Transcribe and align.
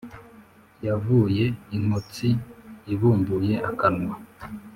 wavuye 0.85 1.45
inkotsi 1.75 2.27
ibumbuye 2.93 3.55
akanwa 3.69 4.13